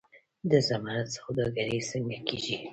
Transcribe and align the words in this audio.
د 0.49 0.51
زمرد 0.67 1.07
سوداګري 1.17 1.79
څنګه 1.91 2.17
کیږي؟ 2.27 2.57